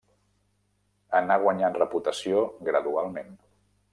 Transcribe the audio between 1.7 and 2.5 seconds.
reputació